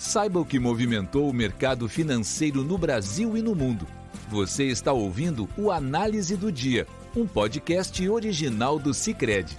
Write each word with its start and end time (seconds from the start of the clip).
Saiba 0.00 0.40
o 0.40 0.46
que 0.46 0.58
movimentou 0.58 1.28
o 1.28 1.32
mercado 1.32 1.86
financeiro 1.86 2.64
no 2.64 2.78
Brasil 2.78 3.36
e 3.36 3.42
no 3.42 3.54
mundo. 3.54 3.86
Você 4.30 4.64
está 4.64 4.94
ouvindo 4.94 5.46
o 5.58 5.70
Análise 5.70 6.38
do 6.38 6.50
Dia, 6.50 6.86
um 7.14 7.26
podcast 7.26 8.08
original 8.08 8.78
do 8.78 8.94
Cicred. 8.94 9.58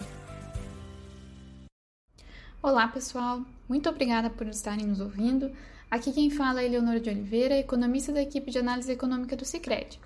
Olá, 2.60 2.88
pessoal. 2.88 3.44
Muito 3.70 3.88
obrigada 3.88 4.32
por 4.32 4.48
estarem 4.48 4.88
nos 4.88 5.00
ouvindo. 5.00 5.52
Aqui 5.92 6.12
quem 6.12 6.32
fala 6.32 6.64
é 6.64 6.66
Eleonora 6.66 7.00
de 7.00 7.12
Oliveira, 7.12 7.60
economista 7.60 8.12
da 8.12 8.24
equipe 8.24 8.50
de 8.50 8.58
análise 8.58 8.92
econômica 8.92 9.36
do 9.36 9.46
Cicred. 9.46 10.00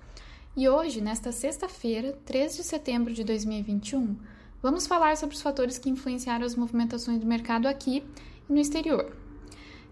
E 0.54 0.68
hoje, 0.68 1.00
nesta 1.00 1.32
sexta-feira, 1.32 2.12
3 2.26 2.56
de 2.56 2.62
setembro 2.62 3.14
de 3.14 3.24
2021, 3.24 4.14
vamos 4.62 4.86
falar 4.86 5.16
sobre 5.16 5.34
os 5.34 5.40
fatores 5.40 5.78
que 5.78 5.88
influenciaram 5.88 6.44
as 6.44 6.54
movimentações 6.54 7.18
do 7.18 7.26
mercado 7.26 7.66
aqui 7.66 8.04
e 8.50 8.52
no 8.52 8.60
exterior. 8.60 9.24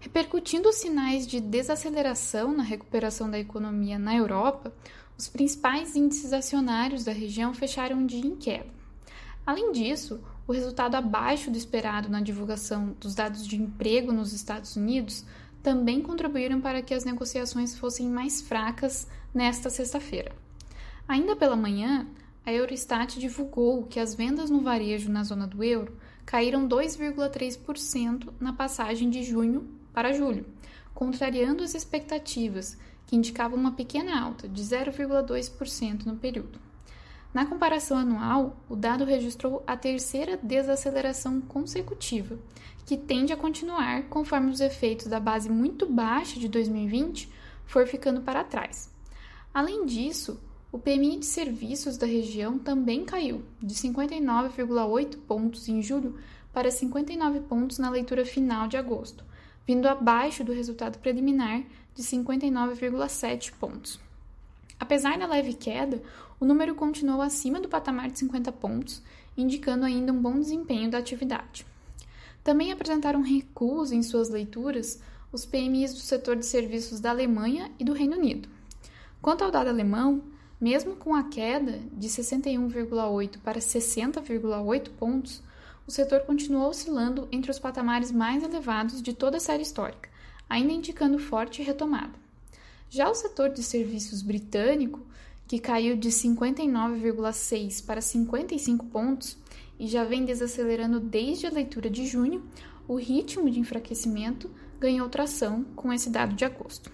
Repercutindo 0.05 0.69
os 0.69 0.75
sinais 0.75 1.25
de 1.25 1.39
desaceleração 1.41 2.55
na 2.55 2.61
recuperação 2.61 3.27
da 3.27 3.39
economia 3.39 3.97
na 3.97 4.15
Europa, 4.15 4.71
os 5.17 5.27
principais 5.27 5.95
índices 5.95 6.31
acionários 6.31 7.03
da 7.03 7.11
região 7.11 7.55
fecharam 7.55 7.97
um 7.97 8.05
dia 8.05 8.23
em 8.23 8.35
queda. 8.35 8.69
Além 9.43 9.71
disso, 9.71 10.23
o 10.45 10.53
resultado 10.53 10.93
abaixo 10.93 11.49
do 11.49 11.57
esperado 11.57 12.07
na 12.07 12.21
divulgação 12.21 12.95
dos 12.99 13.15
dados 13.15 13.47
de 13.47 13.59
emprego 13.59 14.11
nos 14.11 14.31
Estados 14.31 14.75
Unidos 14.75 15.25
também 15.63 16.03
contribuíram 16.03 16.61
para 16.61 16.83
que 16.83 16.93
as 16.93 17.03
negociações 17.03 17.75
fossem 17.75 18.07
mais 18.07 18.41
fracas 18.41 19.07
nesta 19.33 19.71
sexta-feira. 19.71 20.35
Ainda 21.07 21.35
pela 21.35 21.55
manhã, 21.55 22.05
a 22.45 22.53
Eurostat 22.53 23.19
divulgou 23.19 23.87
que 23.87 23.99
as 23.99 24.13
vendas 24.13 24.51
no 24.51 24.61
varejo 24.61 25.11
na 25.11 25.23
zona 25.23 25.47
do 25.47 25.63
euro 25.63 25.97
caíram 26.27 26.69
2,3% 26.69 28.29
na 28.39 28.53
passagem 28.53 29.09
de 29.09 29.23
junho 29.23 29.83
para 29.95 30.13
julho, 30.13 30.45
contrariando 30.93 31.63
as 31.63 31.73
expectativas, 31.73 32.77
que 33.07 33.15
indicavam 33.15 33.57
uma 33.57 33.71
pequena 33.71 34.21
alta 34.21 34.47
de 34.47 34.61
0,2% 34.61 36.05
no 36.05 36.17
período. 36.17 36.59
Na 37.33 37.45
comparação 37.45 37.97
anual, 37.97 38.57
o 38.69 38.75
dado 38.75 39.03
registrou 39.05 39.63
a 39.65 39.75
terceira 39.75 40.37
desaceleração 40.37 41.41
consecutiva, 41.41 42.37
que 42.85 42.97
tende 42.97 43.33
a 43.33 43.37
continuar 43.37 44.03
conforme 44.03 44.51
os 44.51 44.61
efeitos 44.61 45.07
da 45.07 45.19
base 45.19 45.49
muito 45.49 45.85
baixa 45.85 46.39
de 46.39 46.47
2020 46.47 47.31
for 47.65 47.87
ficando 47.87 48.21
para 48.21 48.43
trás. 48.43 48.93
Além 49.53 49.85
disso, 49.85 50.39
o 50.71 50.77
PMI 50.77 51.19
de 51.19 51.25
serviços 51.25 51.97
da 51.97 52.05
região 52.05 52.59
também 52.59 53.05
caiu, 53.05 53.43
de 53.61 53.73
59,8 53.73 55.17
pontos 55.27 55.67
em 55.67 55.81
julho 55.81 56.17
para 56.53 56.71
59 56.71 57.41
pontos 57.41 57.79
na 57.79 57.89
leitura 57.89 58.25
final 58.25 58.67
de 58.67 58.77
agosto, 58.77 59.25
vindo 59.65 59.87
abaixo 59.87 60.43
do 60.43 60.53
resultado 60.53 60.99
preliminar 60.99 61.63
de 61.93 62.03
59,7 62.03 63.53
pontos. 63.59 63.99
Apesar 64.79 65.17
da 65.17 65.25
leve 65.25 65.53
queda, 65.53 66.01
o 66.39 66.45
número 66.45 66.75
continuou 66.75 67.21
acima 67.21 67.59
do 67.59 67.69
patamar 67.69 68.09
de 68.09 68.19
50 68.19 68.51
pontos, 68.51 69.01
indicando 69.37 69.85
ainda 69.85 70.11
um 70.11 70.21
bom 70.21 70.37
desempenho 70.37 70.89
da 70.89 70.97
atividade. 70.97 71.65
Também 72.43 72.71
apresentaram 72.71 73.21
recuos 73.21 73.91
em 73.91 74.03
suas 74.03 74.29
leituras 74.29 75.01
os 75.31 75.45
PMIs 75.45 75.93
do 75.93 75.99
setor 75.99 76.35
de 76.35 76.45
serviços 76.45 76.99
da 76.99 77.09
Alemanha 77.09 77.71
e 77.79 77.83
do 77.83 77.93
Reino 77.93 78.17
Unido. 78.17 78.47
Quanto 79.21 79.43
ao 79.43 79.51
dado 79.51 79.69
alemão, 79.69 80.21
mesmo 80.59 80.95
com 80.95 81.15
a 81.15 81.23
queda 81.23 81.79
de 81.91 82.07
61,8 82.07 83.39
para 83.39 83.59
60,8 83.59 84.89
pontos, 84.91 85.41
o 85.87 85.91
setor 85.91 86.21
continuou 86.21 86.69
oscilando 86.69 87.27
entre 87.31 87.51
os 87.51 87.59
patamares 87.59 88.11
mais 88.11 88.43
elevados 88.43 89.01
de 89.01 89.13
toda 89.13 89.37
a 89.37 89.39
série 89.39 89.63
histórica, 89.63 90.09
ainda 90.49 90.73
indicando 90.73 91.19
forte 91.19 91.61
retomada. 91.61 92.13
Já 92.89 93.09
o 93.09 93.15
setor 93.15 93.49
de 93.49 93.61
serviços 93.61 94.21
britânico, 94.21 95.05
que 95.47 95.59
caiu 95.59 95.95
de 95.95 96.09
59,6 96.09 97.85
para 97.85 98.01
55 98.01 98.85
pontos 98.87 99.37
e 99.79 99.87
já 99.87 100.03
vem 100.03 100.25
desacelerando 100.25 100.99
desde 100.99 101.45
a 101.45 101.51
leitura 101.51 101.89
de 101.89 102.05
junho, 102.05 102.43
o 102.87 102.95
ritmo 102.95 103.49
de 103.49 103.59
enfraquecimento 103.59 104.49
ganhou 104.79 105.09
tração 105.09 105.63
com 105.75 105.91
esse 105.91 106.09
dado 106.09 106.35
de 106.35 106.45
agosto. 106.45 106.91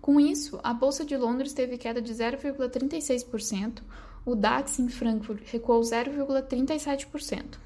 Com 0.00 0.20
isso, 0.20 0.60
a 0.62 0.74
Bolsa 0.74 1.04
de 1.04 1.16
Londres 1.16 1.52
teve 1.52 1.78
queda 1.78 2.02
de 2.02 2.12
0,36%, 2.12 3.82
o 4.26 4.34
DAX 4.34 4.78
em 4.78 4.88
Frankfurt 4.88 5.42
recuou 5.46 5.80
0,37%. 5.80 7.58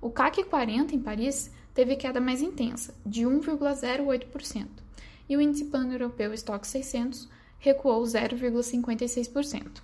O 0.00 0.10
CAC 0.10 0.44
40 0.44 0.94
em 0.94 1.00
Paris 1.00 1.50
teve 1.74 1.96
queda 1.96 2.20
mais 2.20 2.40
intensa, 2.40 2.94
de 3.04 3.24
1,08%, 3.24 4.66
e 5.28 5.36
o 5.36 5.40
índice 5.40 5.64
pan-europeu 5.64 6.32
Stock 6.34 6.66
600 6.66 7.28
recuou 7.58 8.02
0,56%. 8.04 9.82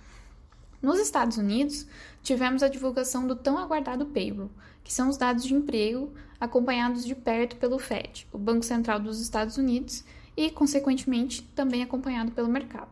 Nos 0.81 0.99
Estados 0.99 1.37
Unidos, 1.37 1.85
tivemos 2.23 2.63
a 2.63 2.69
divulgação 2.69 3.27
do 3.27 3.35
tão 3.35 3.57
aguardado 3.57 4.05
payroll, 4.05 4.49
que 4.83 4.93
são 4.93 5.09
os 5.09 5.17
dados 5.17 5.43
de 5.43 5.53
emprego 5.53 6.13
acompanhados 6.39 7.03
de 7.03 7.15
perto 7.15 7.57
pelo 7.57 7.77
Fed, 7.77 8.25
o 8.31 8.37
Banco 8.37 8.63
Central 8.63 8.99
dos 8.99 9.19
Estados 9.19 9.57
Unidos, 9.57 10.05
e, 10.37 10.49
consequentemente, 10.49 11.41
também 11.55 11.83
acompanhado 11.83 12.31
pelo 12.31 12.47
mercado. 12.47 12.89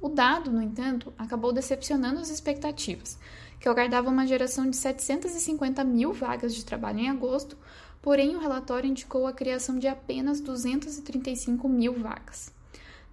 O 0.00 0.08
dado, 0.08 0.50
no 0.50 0.62
entanto, 0.62 1.12
acabou 1.18 1.52
decepcionando 1.52 2.20
as 2.20 2.30
expectativas, 2.30 3.18
que 3.58 3.68
aguardavam 3.68 4.12
uma 4.12 4.26
geração 4.26 4.70
de 4.70 4.76
750 4.76 5.82
mil 5.84 6.12
vagas 6.12 6.54
de 6.54 6.64
trabalho 6.64 7.00
em 7.00 7.10
agosto, 7.10 7.56
porém 8.00 8.36
o 8.36 8.40
relatório 8.40 8.88
indicou 8.88 9.26
a 9.26 9.32
criação 9.32 9.78
de 9.78 9.88
apenas 9.88 10.40
235 10.40 11.68
mil 11.68 11.94
vagas. 11.94 12.52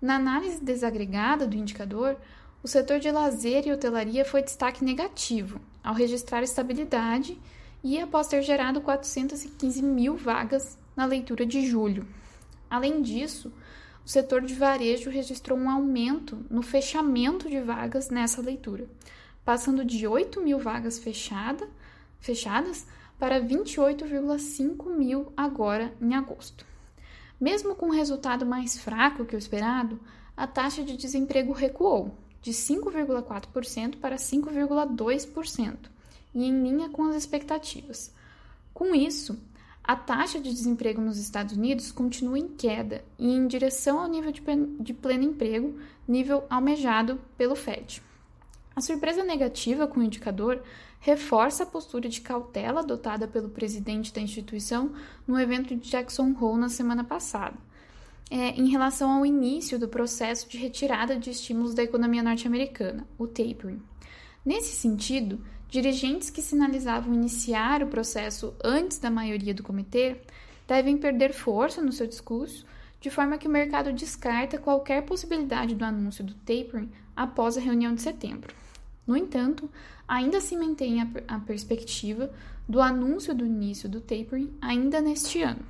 Na 0.02 0.18
análise 0.18 0.64
desagregada 0.64 1.48
do 1.48 1.58
indicador, 1.58 2.18
o 2.62 2.68
setor 2.68 3.00
de 3.00 3.10
lazer 3.10 3.68
e 3.68 3.72
hotelaria 3.72 4.26
foi 4.26 4.44
destaque 4.44 4.84
negativo, 4.84 5.60
ao 5.84 5.94
registrar 5.94 6.44
estabilidade 6.44 7.40
e 7.84 8.00
após 8.00 8.28
ter 8.28 8.42
gerado 8.42 8.82
415 8.82 9.82
mil 9.84 10.16
vagas 10.18 10.78
na 10.96 11.06
leitura 11.06 11.46
de 11.46 11.66
julho. 11.66 12.08
Além 12.70 13.02
disso, 13.02 13.52
o 14.06 14.10
setor 14.10 14.44
de 14.44 14.54
varejo 14.54 15.10
registrou 15.10 15.58
um 15.58 15.68
aumento 15.68 16.46
no 16.48 16.62
fechamento 16.62 17.50
de 17.50 17.60
vagas 17.60 18.12
nessa 18.12 18.40
leitura, 18.40 18.88
passando 19.44 19.84
de 19.84 20.06
8 20.06 20.40
mil 20.42 20.60
vagas 20.60 21.00
fechada, 21.00 21.68
fechadas 22.20 22.86
para 23.18 23.42
28,5 23.42 24.96
mil 24.96 25.34
agora 25.36 25.92
em 26.00 26.14
agosto. 26.14 26.66
Mesmo 27.42 27.74
com 27.74 27.88
um 27.88 27.92
resultado 27.92 28.46
mais 28.46 28.78
fraco 28.78 29.26
que 29.26 29.36
o 29.36 29.40
esperado, 29.40 30.00
a 30.38 30.46
taxa 30.46 30.84
de 30.84 30.96
desemprego 30.96 31.52
recuou 31.52 32.16
de 32.44 32.52
5,4% 32.52 33.98
para 34.00 34.18
5,2%, 34.18 35.78
e 36.34 36.46
em 36.46 36.62
linha 36.62 36.90
com 36.90 37.06
as 37.06 37.16
expectativas. 37.16 38.14
Com 38.72 38.94
isso, 38.94 39.36
a 39.88 39.96
taxa 39.96 40.40
de 40.40 40.52
desemprego 40.52 41.00
nos 41.00 41.20
Estados 41.20 41.56
Unidos 41.56 41.92
continua 41.92 42.40
em 42.40 42.48
queda 42.48 43.06
e 43.20 43.32
em 43.32 43.48
direção 43.48 44.00
ao 44.00 44.08
nível 44.08 44.32
de 44.32 44.94
pleno 44.94 45.24
emprego, 45.24 45.78
nível 46.08 46.44
almejado 46.50 47.22
pelo 47.38 47.56
FED. 47.56 48.02
A 48.76 48.82
surpresa 48.82 49.24
negativa 49.24 49.86
com 49.86 50.00
o 50.00 50.04
indicador 50.04 50.62
reforça 51.00 51.64
a 51.64 51.68
postura 51.68 52.10
de 52.10 52.20
cautela 52.20 52.80
adotada 52.80 53.28
pelo 53.28 53.50
presidente 53.50 54.12
da 54.12 54.20
instituição 54.20 54.92
no 55.28 55.40
evento 55.40 55.76
de 55.76 55.88
Jackson 55.88 56.36
Hole 56.42 56.60
na 56.60 56.68
semana 56.68 57.04
passada, 57.04 57.56
é, 58.32 58.50
em 58.50 58.68
relação 58.70 59.12
ao 59.12 59.26
início 59.26 59.78
do 59.78 59.88
processo 59.88 60.50
de 60.50 60.58
retirada 60.58 61.16
de 61.16 61.30
estímulos 61.30 61.76
da 61.76 61.84
economia 61.84 62.24
norte-americana, 62.24 63.08
o 63.20 63.28
tapering. 63.28 63.80
Nesse 64.44 64.76
sentido, 64.76 65.40
dirigentes 65.70 66.30
que 66.30 66.42
sinalizavam 66.42 67.14
iniciar 67.14 67.84
o 67.84 67.88
processo 67.88 68.54
antes 68.64 68.98
da 68.98 69.10
maioria 69.10 69.54
do 69.54 69.64
comitê 69.64 70.18
devem 70.68 70.98
perder 70.98 71.34
força 71.34 71.82
no 71.82 71.92
seu 71.92 72.08
discurso, 72.08 72.66
de 73.00 73.10
forma 73.10 73.38
que 73.38 73.48
o 73.48 73.52
mercado 73.52 73.94
descarta 73.94 74.58
qualquer 74.58 75.04
possibilidade 75.04 75.76
do 75.76 75.86
anúncio 75.86 76.24
do 76.24 76.34
tapering 76.34 76.92
após 77.16 77.58
a 77.58 77.62
reunião 77.62 77.94
de 77.94 78.02
setembro. 78.02 78.54
No 79.06 79.16
entanto, 79.16 79.70
ainda 80.08 80.42
se 80.42 80.58
mantém 80.58 81.02
a, 81.02 81.08
a 81.28 81.40
perspectiva 81.40 82.32
do 82.68 82.82
anúncio 82.82 83.36
do 83.36 83.46
início 83.46 83.88
do 83.88 84.02
tapering 84.02 84.52
ainda 84.60 85.00
neste 85.02 85.42
ano. 85.42 85.64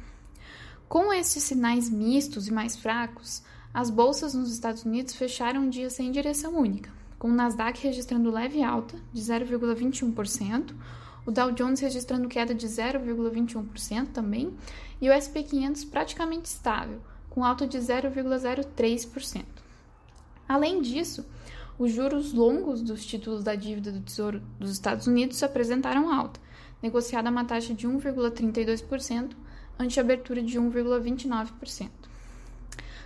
Com 0.88 1.12
esses 1.12 1.44
sinais 1.44 1.90
mistos 1.90 2.48
e 2.48 2.54
mais 2.54 2.78
fracos, 2.78 3.44
as 3.74 3.90
bolsas 3.90 4.34
nos 4.34 4.54
Estados 4.54 4.86
Unidos 4.86 5.16
fecharam 5.16 5.64
um 5.64 5.69
dia 5.69 5.90
sem 5.90 6.12
direção 6.12 6.56
única, 6.56 6.90
com 7.18 7.30
o 7.30 7.34
Nasdaq 7.34 7.82
registrando 7.82 8.32
leve 8.32 8.64
alta 8.64 8.98
de 9.12 9.22
0,21%, 9.22 10.74
o 11.26 11.32
Dow 11.32 11.52
Jones 11.52 11.80
registrando 11.80 12.28
queda 12.28 12.54
de 12.54 12.68
0,21% 12.68 14.08
também, 14.14 14.54
e 15.02 15.10
o 15.10 15.14
SP 15.14 15.44
500 15.44 15.86
praticamente 15.86 16.46
estável, 16.46 17.00
com 17.30 17.44
alta 17.44 17.68
de 17.68 17.78
0,03%. 17.78 19.44
Além 20.48 20.82
disso, 20.82 21.26
os 21.78 21.92
juros 21.92 22.32
longos 22.32 22.82
dos 22.82 23.06
títulos 23.06 23.44
da 23.44 23.56
dívida 23.56 23.92
do 23.92 24.00
Tesouro 24.00 24.42
dos 24.60 24.72
Estados 24.72 25.08
Unidos 25.08 25.42
apresentaram 25.44 26.14
alta, 26.14 26.40
negociada 26.82 27.28
a 27.28 27.32
uma 27.32 27.44
taxa 27.44 27.74
de 27.74 27.88
1,32% 27.88 29.32
ante 29.78 30.00
abertura 30.00 30.42
de 30.42 30.60
1,29%. 30.60 31.90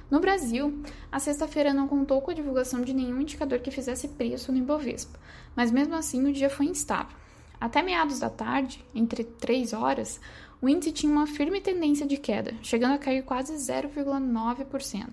No 0.10 0.20
Brasil, 0.20 0.82
a 1.12 1.20
sexta-feira 1.20 1.72
não 1.72 1.88
contou 1.88 2.20
com 2.20 2.32
a 2.32 2.34
divulgação 2.34 2.82
de 2.82 2.94
nenhum 2.94 3.22
indicador 3.22 3.60
que 3.60 3.70
fizesse 3.70 4.08
preço 4.08 4.52
no 4.52 4.58
Ibovespa, 4.58 5.20
mas 5.56 5.72
mesmo 5.72 5.94
assim 5.96 6.26
o 6.28 6.34
dia 6.34 6.50
foi 6.50 6.66
instável. 6.66 7.16
Até 7.62 7.84
meados 7.84 8.20
da 8.20 8.30
tarde, 8.30 8.84
entre 8.96 9.24
3 9.24 9.74
horas, 9.74 10.20
o 10.60 10.68
índice 10.68 10.92
tinha 10.92 11.12
uma 11.12 11.28
firme 11.28 11.62
tendência 11.62 12.08
de 12.08 12.18
queda, 12.18 12.56
chegando 12.64 12.96
a 12.96 12.98
cair 12.98 13.24
quase 13.24 13.54
0,9%. 13.54 15.10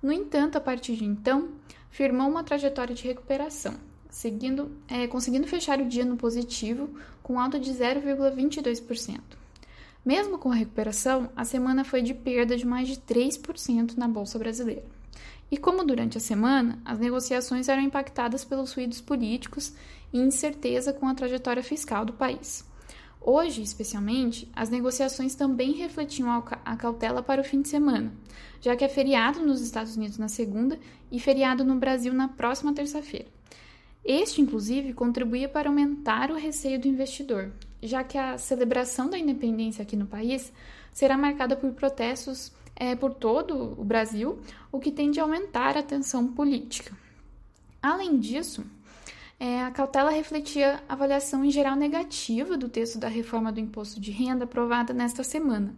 No 0.00 0.12
entanto, 0.12 0.56
a 0.56 0.60
partir 0.60 0.94
de 0.94 1.04
então, 1.04 1.48
firmou 1.90 2.28
uma 2.28 2.44
trajetória 2.44 2.94
de 2.94 3.04
recuperação, 3.04 3.74
seguindo, 4.08 4.70
é, 4.86 5.08
conseguindo 5.08 5.48
fechar 5.48 5.80
o 5.80 5.88
dia 5.88 6.04
no 6.04 6.16
positivo 6.16 6.90
com 7.22 7.40
alta 7.40 7.58
de 7.58 7.72
0,22%. 7.72 9.41
Mesmo 10.04 10.36
com 10.36 10.50
a 10.50 10.54
recuperação, 10.56 11.30
a 11.36 11.44
semana 11.44 11.84
foi 11.84 12.02
de 12.02 12.12
perda 12.12 12.56
de 12.56 12.66
mais 12.66 12.88
de 12.88 12.96
3% 12.96 13.96
na 13.96 14.08
Bolsa 14.08 14.38
Brasileira. 14.38 14.84
E 15.48 15.56
como 15.56 15.84
durante 15.84 16.18
a 16.18 16.20
semana, 16.20 16.80
as 16.84 16.98
negociações 16.98 17.68
eram 17.68 17.82
impactadas 17.82 18.44
pelos 18.44 18.72
ruídos 18.72 19.00
políticos 19.00 19.72
e 20.12 20.18
incerteza 20.18 20.92
com 20.92 21.06
a 21.06 21.14
trajetória 21.14 21.62
fiscal 21.62 22.04
do 22.04 22.14
país. 22.14 22.64
Hoje, 23.20 23.62
especialmente, 23.62 24.50
as 24.52 24.68
negociações 24.68 25.36
também 25.36 25.72
refletiam 25.74 26.28
a 26.64 26.76
cautela 26.76 27.22
para 27.22 27.40
o 27.40 27.44
fim 27.44 27.62
de 27.62 27.68
semana, 27.68 28.12
já 28.60 28.74
que 28.74 28.84
é 28.84 28.88
feriado 28.88 29.38
nos 29.38 29.60
Estados 29.60 29.96
Unidos 29.96 30.18
na 30.18 30.26
segunda 30.26 30.80
e 31.12 31.20
feriado 31.20 31.64
no 31.64 31.76
Brasil 31.76 32.12
na 32.12 32.26
próxima 32.26 32.74
terça-feira. 32.74 33.28
Este, 34.04 34.40
inclusive, 34.40 34.92
contribuía 34.92 35.48
para 35.48 35.68
aumentar 35.68 36.32
o 36.32 36.36
receio 36.36 36.80
do 36.80 36.88
investidor, 36.88 37.52
já 37.82 38.04
que 38.04 38.16
a 38.16 38.38
celebração 38.38 39.10
da 39.10 39.18
independência 39.18 39.82
aqui 39.82 39.96
no 39.96 40.06
país 40.06 40.52
será 40.92 41.18
marcada 41.18 41.56
por 41.56 41.72
protestos 41.72 42.52
é, 42.76 42.94
por 42.94 43.14
todo 43.14 43.74
o 43.78 43.84
Brasil, 43.84 44.38
o 44.70 44.78
que 44.78 44.90
tende 44.90 45.20
a 45.20 45.24
aumentar 45.24 45.76
a 45.76 45.82
tensão 45.82 46.26
política. 46.28 46.96
Além 47.82 48.18
disso, 48.18 48.64
é, 49.38 49.62
a 49.62 49.70
cautela 49.70 50.10
refletia 50.10 50.82
a 50.88 50.92
avaliação 50.92 51.44
em 51.44 51.50
geral 51.50 51.74
negativa 51.74 52.56
do 52.56 52.68
texto 52.68 52.98
da 52.98 53.08
reforma 53.08 53.50
do 53.50 53.60
imposto 53.60 54.00
de 54.00 54.10
renda 54.10 54.44
aprovada 54.44 54.92
nesta 54.92 55.24
semana, 55.24 55.74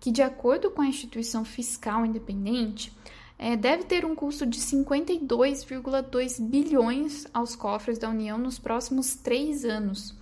que, 0.00 0.10
de 0.10 0.22
acordo 0.22 0.70
com 0.70 0.80
a 0.82 0.86
instituição 0.86 1.44
fiscal 1.44 2.04
independente, 2.06 2.92
é, 3.38 3.56
deve 3.56 3.84
ter 3.84 4.04
um 4.04 4.14
custo 4.14 4.46
de 4.46 4.58
52,2 4.58 6.40
bilhões 6.40 7.26
aos 7.34 7.54
cofres 7.54 7.98
da 7.98 8.08
União 8.08 8.38
nos 8.38 8.58
próximos 8.58 9.14
três 9.14 9.64
anos 9.64 10.14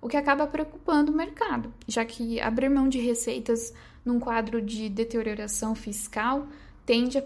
o 0.00 0.08
que 0.08 0.16
acaba 0.16 0.46
preocupando 0.46 1.12
o 1.12 1.16
mercado, 1.16 1.72
já 1.86 2.04
que 2.04 2.40
abrir 2.40 2.68
mão 2.68 2.88
de 2.88 2.98
receitas 2.98 3.72
num 4.04 4.20
quadro 4.20 4.62
de 4.62 4.88
deterioração 4.88 5.74
fiscal 5.74 6.46
tende 6.84 7.18
a 7.18 7.22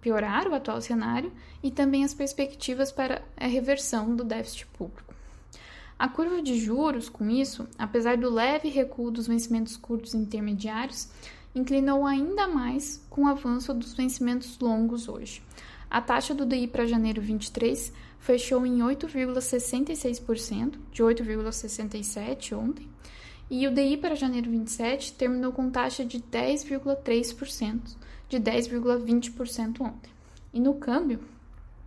piorar 0.00 0.48
o 0.48 0.54
atual 0.54 0.80
cenário 0.80 1.32
e 1.62 1.70
também 1.70 2.04
as 2.04 2.12
perspectivas 2.12 2.90
para 2.90 3.22
a 3.36 3.46
reversão 3.46 4.16
do 4.16 4.24
déficit 4.24 4.66
público. 4.66 5.14
A 5.98 6.08
curva 6.08 6.42
de 6.42 6.58
juros, 6.58 7.08
com 7.08 7.30
isso, 7.30 7.66
apesar 7.78 8.18
do 8.18 8.28
leve 8.28 8.68
recuo 8.68 9.10
dos 9.10 9.26
vencimentos 9.26 9.76
curtos 9.76 10.12
e 10.12 10.18
intermediários, 10.18 11.08
inclinou 11.54 12.04
ainda 12.04 12.46
mais 12.46 13.02
com 13.08 13.22
o 13.22 13.28
avanço 13.28 13.72
dos 13.72 13.94
vencimentos 13.94 14.58
longos 14.58 15.08
hoje. 15.08 15.42
A 15.90 16.00
taxa 16.00 16.34
do 16.34 16.44
DI 16.44 16.66
para 16.66 16.86
janeiro 16.86 17.22
23 17.22 17.92
fechou 18.18 18.66
em 18.66 18.78
8,66%, 18.78 20.78
de 20.90 21.02
8,67% 21.02 22.58
ontem, 22.58 22.88
e 23.48 23.66
o 23.66 23.72
DI 23.72 23.96
para 23.96 24.16
janeiro 24.16 24.50
27 24.50 25.12
terminou 25.12 25.52
com 25.52 25.70
taxa 25.70 26.04
de 26.04 26.18
10,3%, 26.18 27.96
de 28.28 28.38
10,20% 28.38 29.80
ontem. 29.80 30.10
E 30.52 30.58
no 30.58 30.74
câmbio, 30.74 31.20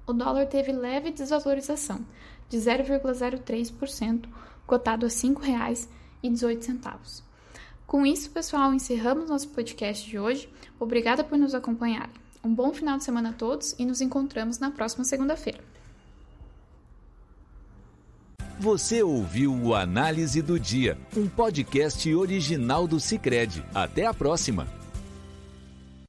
o 0.07 0.13
dólar 0.13 0.45
teve 0.47 0.71
leve 0.71 1.11
desvalorização, 1.11 2.05
de 2.47 2.57
0,03%, 2.57 4.25
cotado 4.65 5.05
a 5.05 5.09
R$ 5.09 5.15
5,18. 5.15 7.23
Com 7.85 8.05
isso, 8.05 8.29
pessoal, 8.29 8.73
encerramos 8.73 9.29
nosso 9.29 9.49
podcast 9.49 10.07
de 10.07 10.17
hoje. 10.17 10.47
Obrigada 10.79 11.21
por 11.23 11.37
nos 11.37 11.53
acompanhar. 11.53 12.09
Um 12.43 12.53
bom 12.53 12.73
final 12.73 12.97
de 12.97 13.03
semana 13.03 13.29
a 13.29 13.33
todos 13.33 13.75
e 13.77 13.85
nos 13.85 14.01
encontramos 14.01 14.59
na 14.59 14.71
próxima 14.71 15.03
segunda-feira. 15.03 15.59
Você 18.59 19.01
ouviu 19.01 19.53
o 19.53 19.73
Análise 19.73 20.41
do 20.41 20.59
Dia, 20.59 20.97
um 21.15 21.27
podcast 21.27 22.13
original 22.13 22.87
do 22.87 22.99
Cicred. 22.99 23.63
Até 23.73 24.05
a 24.05 24.13
próxima! 24.13 24.78